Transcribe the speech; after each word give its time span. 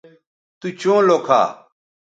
تو 0.59 0.67
چوں 0.79 0.99
لوکھا 1.07 1.41